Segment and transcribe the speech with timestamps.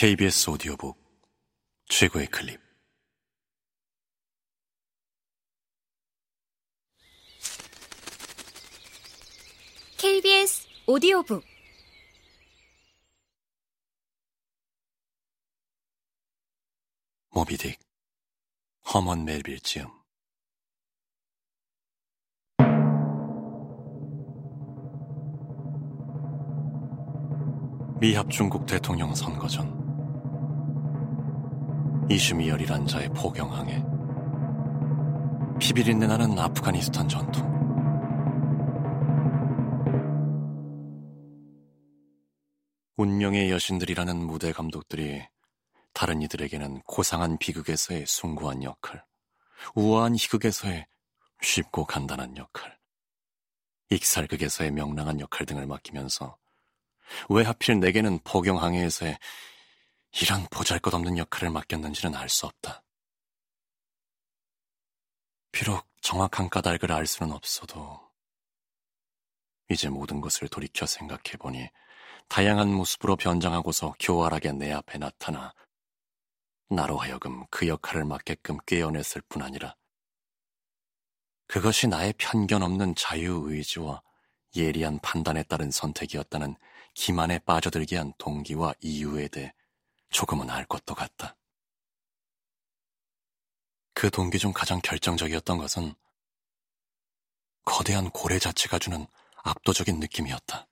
[0.00, 0.96] KBS 오디오북
[1.86, 2.60] 최고의 클립.
[9.96, 11.42] KBS 오디오북.
[17.32, 17.76] 모비딕
[18.94, 19.88] 허먼 멜빌 지음.
[28.00, 29.77] 미합 중국 대통령 선거 전
[32.10, 33.84] 이슈미열이란 자의 포경항해
[35.60, 37.40] 피비린내 나는 아프가니스탄 전투.
[42.96, 45.22] 운명의 여신들이라는 무대 감독들이
[45.92, 49.04] 다른 이들에게는 고상한 비극에서의 숭고한 역할,
[49.74, 50.86] 우아한 희극에서의
[51.42, 52.78] 쉽고 간단한 역할,
[53.90, 56.38] 익살극에서의 명랑한 역할 등을 맡기면서
[57.28, 59.18] 왜 하필 내게는 포경항해에서의
[60.20, 62.82] 이런 보잘것없는 역할을 맡겼는지는 알 수 없다.
[65.52, 68.00] 비록 정확한 까닭을 알 수는 없어도
[69.70, 71.68] 이제 모든 것을 돌이켜 생각해보니
[72.28, 75.54] 다양한 모습으로 변장하고서 교활하게 내 앞에 나타나
[76.68, 79.74] 나로 하여금 그 역할을 맡게끔 꿰어냈을 뿐 아니라
[81.46, 84.02] 그것이 나의 편견 없는 자유의지와
[84.56, 86.56] 예리한 판단에 따른 선택이었다는
[86.94, 89.54] 기만에 빠져들게 한 동기와 이유에 대해
[90.10, 91.36] 조금은 알 것도 같다.
[93.94, 95.94] 그 동기 중 가장 결정적이었던 것은
[97.64, 99.06] 거대한 고래 자체가 주는
[99.42, 100.67] 압도적인 느낌이었다.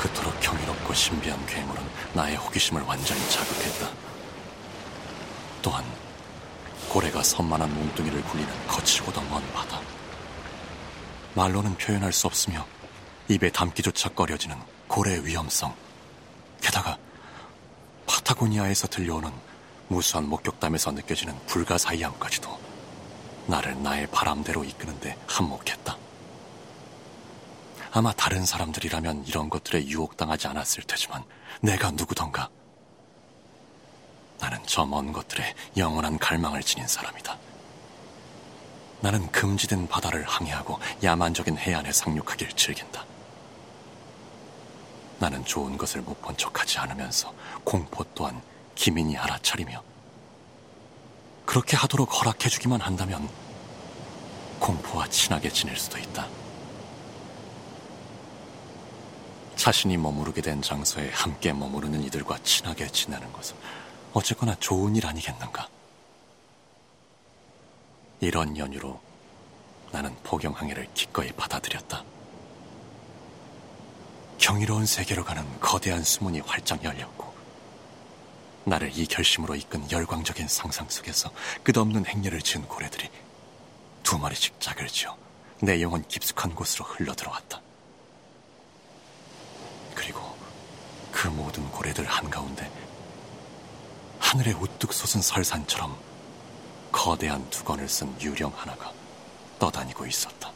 [0.00, 1.82] 그토록 경이롭고 신비한 괴물은
[2.14, 3.90] 나의 호기심을 완전히 자극했다.
[5.60, 5.84] 또한
[6.88, 9.78] 고래가 선만한 몸뚱이를 굴리는 거칠고도 먼 바다.
[11.34, 12.66] 말로는 표현할 수 없으며
[13.28, 14.56] 입에 담기조차 꺼려지는
[14.88, 15.74] 고래의 위험성.
[16.62, 16.96] 게다가
[18.06, 19.30] 파타고니아에서 들려오는
[19.88, 22.58] 무수한 목격담에서 느껴지는 불가사의함까지도
[23.48, 25.99] 나를 나의 바람대로 이끄는데 한몫했다.
[27.92, 31.24] 아마 다른 사람들이라면 이런 것들에 유혹당하지 않았을 테지만
[31.60, 32.48] 내가 누구던가
[34.38, 37.36] 나는 저 먼 것들에 영원한 갈망을 지닌 사람이다.
[39.02, 43.04] 나는 금지된 바다를 항해하고 야만적인 해안에 상륙하길 즐긴다.
[45.18, 47.32] 나는 좋은 것을 못 본 척하지 않으면서
[47.64, 48.40] 공포 또한
[48.74, 49.82] 기민히 알아차리며
[51.44, 53.28] 그렇게 하도록 허락해주기만 한다면
[54.60, 56.26] 공포와 친하게 지낼 수도 있다.
[59.60, 63.54] 자신이 머무르게 된 장소에 함께 머무르는 이들과 친하게 지내는 것은
[64.14, 65.68] 어쨌거나 좋은 일 아니겠는가?
[68.20, 68.98] 이런 연유로
[69.92, 72.02] 나는 포경항해를 기꺼이 받아들였다.
[74.38, 77.30] 경이로운 세계로 가는 거대한 수문이 활짝 열렸고,
[78.64, 81.30] 나를 이 결심으로 이끈 열광적인 상상 속에서
[81.64, 83.10] 끝없는 행렬을 지은 고래들이
[84.04, 85.14] 두 마리씩 짝을 지어
[85.60, 87.60] 내 영혼 깊숙한 곳으로 흘러들어왔다.
[90.00, 90.20] 그리고
[91.20, 92.72] 그 모든 고래들 한가운데
[94.18, 95.94] 하늘에 우뚝 솟은 설산처럼
[96.90, 98.90] 거대한 두건을 쓴 유령 하나가
[99.58, 100.49] 떠다니고 있었다.